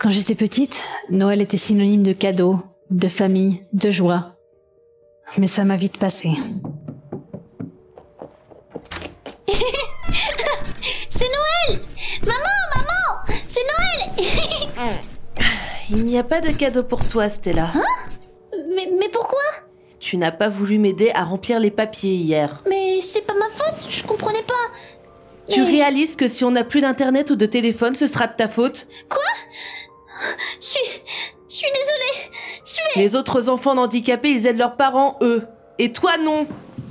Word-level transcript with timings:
Quand 0.00 0.10
j'étais 0.10 0.34
petite, 0.34 0.80
Noël 1.10 1.40
était 1.42 1.56
synonyme 1.58 2.02
de 2.02 2.12
cadeau, 2.14 2.60
de 2.90 3.08
famille, 3.08 3.62
de 3.72 3.90
joie. 3.90 4.36
Mais 5.36 5.46
ça 5.46 5.64
m'a 5.64 5.76
vite 5.76 5.98
passé. 5.98 6.30
C'est 11.08 11.28
Noël 11.28 11.80
Maman, 12.26 12.56
maman 12.76 13.34
C'est 13.46 13.60
Noël 13.60 14.94
Il 15.90 16.06
n'y 16.06 16.18
a 16.18 16.24
pas 16.24 16.40
de 16.40 16.50
cadeau 16.50 16.82
pour 16.82 17.06
toi, 17.08 17.28
Stella. 17.28 17.70
mais, 18.74 18.88
mais 18.98 19.08
pourquoi? 19.10 19.38
Tu 19.98 20.16
n'as 20.16 20.32
pas 20.32 20.48
voulu 20.48 20.78
m'aider 20.78 21.10
à 21.14 21.24
remplir 21.24 21.60
les 21.60 21.70
papiers 21.70 22.14
hier. 22.14 22.62
Mais 22.68 23.00
c'est 23.02 23.26
pas 23.26 23.34
ma 23.34 23.48
faute, 23.50 23.86
je 23.90 24.02
comprenais 24.04 24.42
pas. 24.42 24.54
Tu 25.48 25.60
Mais- 25.62 25.70
réalises 25.70 26.16
que 26.16 26.26
si 26.28 26.42
on 26.44 26.52
n'a 26.52 26.64
plus 26.64 26.80
d'internet 26.80 27.30
ou 27.30 27.36
de 27.36 27.44
téléphone, 27.46 27.94
ce 27.94 28.06
sera 28.06 28.28
de 28.28 28.34
ta 28.36 28.48
faute? 28.48 28.86
Quoi? 29.10 29.20
Je 30.60 30.66
suis... 30.66 31.02
Je 31.48 31.54
suis 31.56 31.70
désolée. 31.72 32.30
Je 32.64 32.94
vais... 32.94 33.02
Les 33.02 33.16
autres 33.16 33.48
enfants 33.48 33.76
handicapés, 33.76 34.30
ils 34.30 34.46
aident 34.46 34.58
leurs 34.58 34.76
parents, 34.76 35.16
eux. 35.20 35.46
Et 35.78 35.92
toi, 35.92 36.16
non. 36.16 36.46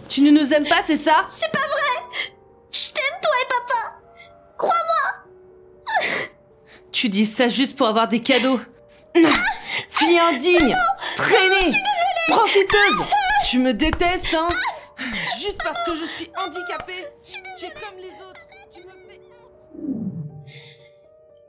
Tu 0.09 0.21
ne 0.21 0.31
nous 0.31 0.53
aimes 0.53 0.67
pas, 0.67 0.81
c'est 0.85 0.97
ça? 0.97 1.23
C'est 1.27 1.51
pas 1.51 1.59
vrai. 1.59 2.25
Je 2.71 2.89
t'aime, 2.89 3.19
toi 3.21 3.33
et 3.41 3.47
papa. 3.47 4.01
Crois-moi. 4.57 6.25
Tu 6.91 7.07
dis 7.07 7.25
ça 7.25 7.47
juste 7.47 7.77
pour 7.77 7.87
avoir 7.87 8.07
des 8.07 8.19
cadeaux. 8.19 8.59
Fille 9.91 10.19
indigne 10.19 10.75
Traînée 11.15 11.73
Profiteuse 12.29 13.05
Tu 13.49 13.59
me 13.59 13.73
détestes, 13.73 14.33
hein. 14.33 14.49
Juste 15.39 15.61
parce 15.63 15.81
que 15.83 15.95
je 15.95 16.05
suis 16.05 16.29
handicapée. 16.37 17.05
Tu 17.23 17.65
es 17.65 17.69
comme 17.69 17.97
les 17.97 18.21
autres. 18.21 18.41
Tu 18.73 18.83
me 18.83 18.89
fais. 18.89 19.21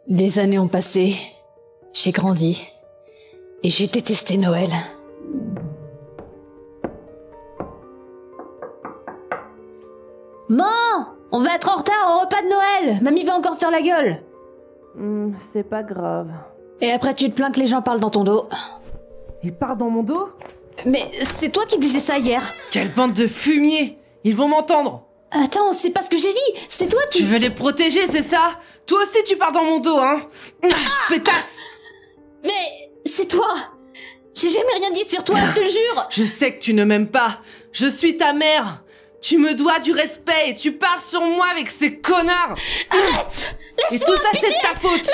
Les 0.06 0.38
années 0.38 0.58
ont 0.58 0.68
passé, 0.68 1.16
j'ai 1.92 2.12
grandi, 2.12 2.66
et 3.62 3.68
j'ai 3.68 3.86
détesté 3.86 4.36
Noël. 4.36 4.70
Maman 10.48 11.14
On 11.30 11.40
va 11.40 11.54
être 11.54 11.68
en 11.68 11.76
retard 11.76 12.16
au 12.16 12.20
repas 12.24 12.42
de 12.42 12.48
Noël. 12.48 13.02
Mamie 13.02 13.24
va 13.24 13.36
encore 13.36 13.56
faire 13.56 13.70
la 13.70 13.82
gueule. 13.82 14.22
Hmm, 14.96 15.32
c'est 15.52 15.62
pas 15.62 15.82
grave. 15.82 16.28
Et 16.80 16.90
après 16.90 17.14
tu 17.14 17.30
te 17.30 17.36
plains 17.36 17.52
que 17.52 17.60
les 17.60 17.66
gens 17.66 17.82
parlent 17.82 18.00
dans 18.00 18.10
ton 18.10 18.24
dos. 18.24 18.48
Il 19.42 19.54
part 19.54 19.76
dans 19.76 19.90
mon 19.90 20.02
dos? 20.02 20.28
Mais 20.86 21.04
c'est 21.22 21.50
toi 21.50 21.64
qui 21.66 21.78
disais 21.78 22.00
ça 22.00 22.18
hier. 22.18 22.42
Quelle 22.70 22.92
bande 22.92 23.12
de 23.12 23.26
fumier 23.26 23.98
Ils 24.24 24.34
vont 24.34 24.48
m'entendre. 24.48 25.04
Attends, 25.30 25.72
c'est 25.72 25.90
pas 25.90 26.02
ce 26.02 26.10
que 26.10 26.16
j'ai 26.16 26.32
dit. 26.32 26.60
C'est 26.68 26.88
toi 26.88 27.00
qui... 27.10 27.18
Tu 27.18 27.24
veux 27.24 27.38
les 27.38 27.50
protéger, 27.50 28.06
c'est 28.08 28.22
ça? 28.22 28.50
Toi 28.86 28.98
aussi, 29.02 29.22
tu 29.24 29.36
pars 29.36 29.52
dans 29.52 29.62
mon 29.62 29.78
dos, 29.78 29.98
hein? 29.98 30.20
Ah, 30.64 30.68
Pétasse 31.08 31.58
Mais 32.44 32.90
c'est 33.04 33.28
toi 33.28 33.54
J'ai 34.34 34.50
jamais 34.50 34.74
rien 34.74 34.90
dit 34.90 35.04
sur 35.04 35.24
toi, 35.24 35.36
je 35.46 35.60
te 35.60 35.66
jure 35.66 36.06
Je 36.10 36.24
sais 36.24 36.56
que 36.56 36.60
tu 36.60 36.74
ne 36.74 36.84
m'aimes 36.84 37.10
pas. 37.10 37.40
Je 37.72 37.86
suis 37.86 38.16
ta 38.16 38.32
mère. 38.32 38.82
Tu 39.20 39.36
me 39.38 39.54
dois 39.54 39.78
du 39.80 39.92
respect 39.92 40.48
et 40.50 40.54
tu 40.54 40.72
parles 40.72 41.00
sur 41.00 41.20
moi 41.20 41.46
avec 41.52 41.68
ces 41.70 42.00
connards. 42.00 42.56
Arrête 42.90 43.58
Et 43.92 43.98
tout 43.98 44.16
ça, 44.16 44.28
c'est 44.32 44.40
de 44.40 44.62
ta 44.62 44.74
faute. 44.80 45.10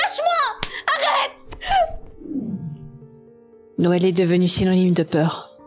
Noël 3.78 4.04
est 4.04 4.12
devenu 4.12 4.48
synonyme 4.48 4.94
de 4.94 5.02
peur, 5.02 5.58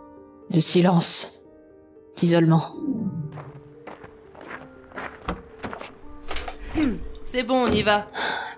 de 0.49 0.59
silence, 0.59 1.43
d'isolement. 2.15 2.75
C'est 7.21 7.43
bon, 7.43 7.67
on 7.67 7.71
y 7.71 7.83
va. 7.83 8.07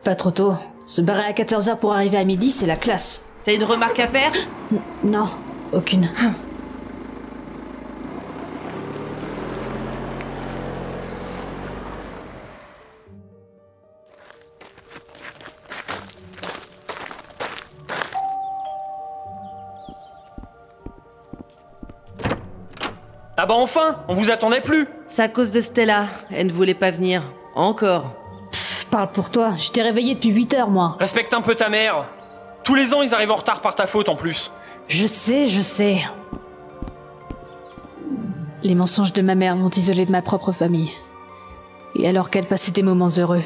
Pas 0.04 0.16
trop 0.16 0.32
tôt. 0.32 0.54
Se 0.92 1.02
barrer 1.02 1.24
à 1.24 1.32
14h 1.32 1.78
pour 1.78 1.94
arriver 1.94 2.18
à 2.18 2.26
midi, 2.26 2.52
c'est 2.52 2.66
la 2.66 2.76
classe. 2.76 3.24
T'as 3.46 3.54
une 3.56 3.64
remarque 3.64 3.98
à 4.00 4.10
faire? 4.10 4.34
N- 4.74 4.82
non, 5.06 5.30
aucune. 5.72 6.10
Ah 23.38 23.46
bah 23.46 23.56
enfin 23.56 24.04
On 24.08 24.14
vous 24.14 24.32
attendait 24.32 24.62
plus 24.62 24.88
C'est 25.08 25.24
à 25.24 25.30
cause 25.30 25.52
de 25.52 25.62
Stella. 25.62 26.08
Elle 26.32 26.48
ne 26.48 26.52
voulait 26.52 26.74
pas 26.74 26.92
venir. 26.92 27.24
Encore. 27.56 28.14
Parle 28.92 29.08
pour 29.08 29.30
toi, 29.30 29.52
je 29.58 29.72
t'ai 29.72 29.82
réveillé 29.82 30.16
depuis 30.16 30.32
8 30.32 30.54
heures, 30.54 30.70
moi. 30.70 30.98
Respecte 31.00 31.34
un 31.34 31.42
peu 31.42 31.56
ta 31.56 31.70
mère 31.70 32.04
Tous 32.66 32.76
les 32.76 32.94
ans, 32.94 33.02
ils 33.02 33.14
arrivent 33.14 33.32
en 33.32 33.38
retard 33.38 33.62
par 33.62 33.74
ta 33.74 33.88
faute 33.88 34.10
en 34.10 34.18
plus. 34.18 34.52
Je 34.90 35.08
sais, 35.08 35.48
je 35.48 35.62
sais. 35.62 35.96
Les 38.64 38.76
mensonges 38.76 39.14
de 39.14 39.22
ma 39.22 39.36
mère 39.36 39.56
m'ont 39.56 39.70
isolé 39.70 40.06
de 40.06 40.12
ma 40.12 40.22
propre 40.22 40.52
famille. 40.52 40.92
Et 41.96 42.06
alors 42.06 42.30
qu'elle 42.30 42.46
passait 42.46 42.74
des 42.74 42.84
moments 42.84 43.08
heureux, 43.18 43.42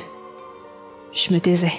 je 1.13 1.31
me 1.31 1.39
taisais. 1.39 1.71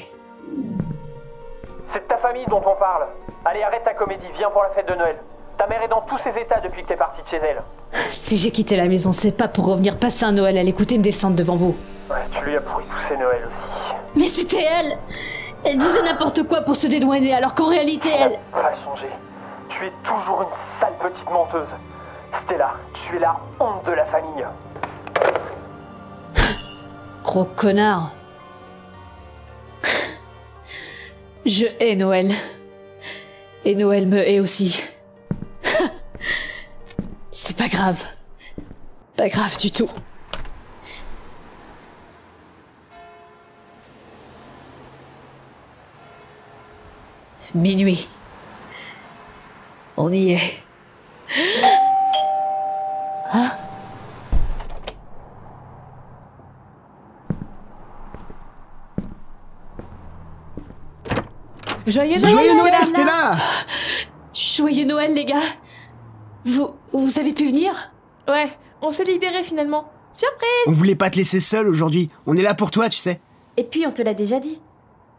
C'est 1.92 2.02
de 2.04 2.08
ta 2.08 2.18
famille 2.18 2.46
dont 2.48 2.62
on 2.64 2.78
parle. 2.78 3.08
Allez, 3.44 3.64
arrête 3.64 3.82
ta 3.84 3.94
comédie, 3.94 4.26
viens 4.36 4.50
pour 4.50 4.62
la 4.62 4.70
fête 4.70 4.88
de 4.88 4.94
Noël. 4.94 5.16
Ta 5.58 5.66
mère 5.66 5.82
est 5.82 5.88
dans 5.88 6.02
tous 6.02 6.18
ses 6.18 6.40
états 6.40 6.60
depuis 6.60 6.84
que 6.84 6.88
t'es 6.88 6.96
partie 6.96 7.22
de 7.22 7.26
chez 7.26 7.38
elle. 7.38 7.62
Si 8.12 8.36
j'ai 8.36 8.52
quitté 8.52 8.76
la 8.76 8.86
maison, 8.86 9.10
c'est 9.10 9.36
pas 9.36 9.48
pour 9.48 9.66
revenir 9.66 9.98
passer 9.98 10.24
un 10.24 10.32
Noël 10.32 10.56
à 10.56 10.62
l'écouter 10.62 10.98
me 10.98 11.02
descendre 11.02 11.34
devant 11.34 11.56
vous. 11.56 11.74
Noëls 13.14 13.46
aussi. 13.46 13.94
Mais 14.14 14.24
c'était 14.24 14.62
elle 14.62 14.98
Elle 15.64 15.78
disait 15.78 16.02
n'importe 16.02 16.42
quoi 16.44 16.62
pour 16.62 16.76
se 16.76 16.86
dédouaner, 16.86 17.34
alors 17.34 17.54
qu'en 17.54 17.68
réalité, 17.68 18.08
elle... 18.18 18.38
Va 18.52 18.72
changer. 18.84 19.10
Tu 19.68 19.86
es 19.86 19.92
toujours 20.02 20.42
une 20.42 20.80
sale 20.80 20.94
petite 21.00 21.30
menteuse. 21.30 21.68
Stella, 22.44 22.74
tu 22.92 23.16
es 23.16 23.18
la 23.18 23.36
honte 23.60 23.84
de 23.86 23.92
la 23.92 24.04
famille. 24.06 24.46
Gros 27.24 27.44
connard. 27.44 28.12
Je 31.44 31.66
hais 31.78 31.94
Noël. 31.94 32.30
Et 33.64 33.74
Noël 33.74 34.06
me 34.06 34.18
hait 34.18 34.40
aussi. 34.40 34.82
C'est 37.30 37.56
pas 37.56 37.68
grave. 37.68 38.02
Pas 39.16 39.28
grave 39.28 39.56
du 39.58 39.70
tout. 39.70 39.88
Minuit. 47.54 48.08
On 49.96 50.12
y 50.12 50.32
est. 50.32 50.62
Joyeux 61.86 62.16
Joyeux 62.16 62.34
Noël, 62.34 62.56
Noël, 62.56 62.84
Stella 62.84 62.84
Stella 62.84 63.36
Joyeux 64.34 64.84
Noël, 64.84 65.14
les 65.14 65.24
gars. 65.24 65.36
Vous, 66.44 66.70
vous 66.92 67.18
avez 67.18 67.32
pu 67.32 67.46
venir? 67.46 67.92
Ouais, 68.28 68.50
on 68.82 68.90
s'est 68.90 69.04
libérés 69.04 69.44
finalement. 69.44 69.88
Surprise 70.12 70.48
On 70.66 70.72
voulait 70.72 70.96
pas 70.96 71.10
te 71.10 71.16
laisser 71.16 71.40
seul 71.40 71.68
aujourd'hui. 71.68 72.10
On 72.26 72.36
est 72.36 72.42
là 72.42 72.54
pour 72.54 72.70
toi, 72.70 72.88
tu 72.88 72.98
sais. 72.98 73.20
Et 73.56 73.64
puis 73.64 73.86
on 73.86 73.92
te 73.92 74.02
l'a 74.02 74.14
déjà 74.14 74.40
dit. 74.40 74.60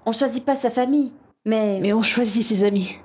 On 0.05 0.11
choisit 0.11 0.43
pas 0.43 0.55
sa 0.55 0.69
famille, 0.69 1.13
mais... 1.47 1.79
Mais 1.81 1.93
on 1.93 2.03
choisit 2.03 2.43
ses 2.43 2.63
amis. 2.63 2.99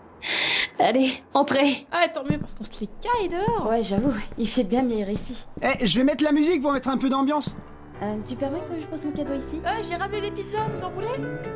Allez, 0.79 1.13
entrez. 1.35 1.87
Ah, 1.91 2.07
tant 2.13 2.25
mieux 2.25 2.39
parce 2.39 2.55
qu'on 2.55 2.65
se 2.65 2.81
les 2.81 2.89
caille 3.01 3.29
dehors. 3.29 3.69
Ouais, 3.69 3.83
j'avoue, 3.83 4.13
il 4.39 4.49
fait 4.49 4.65
bien 4.65 4.83
meilleur 4.83 5.11
ici. 5.11 5.47
Eh, 5.63 5.87
je 5.87 5.99
vais 5.99 6.05
mettre 6.05 6.23
la 6.23 6.33
musique 6.33 6.61
pour 6.61 6.73
mettre 6.73 6.89
un 6.89 6.99
peu 6.99 7.09
d'ambiance. 7.09 7.57
Euh, 8.03 8.17
tu 8.27 8.35
permets 8.35 8.61
que 8.61 8.81
je 8.81 8.87
pose 8.87 9.05
mon 9.05 9.13
cadeau 9.13 9.35
ici? 9.35 9.61
Euh, 9.65 9.71
j'ai 9.89 9.95
ramené 9.95 10.21
des 10.21 10.31
pizzas, 10.31 10.67
vous 10.75 10.83
en 10.83 10.91
voulez? 10.91 11.07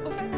Au 0.07 0.11
fait 0.11 0.36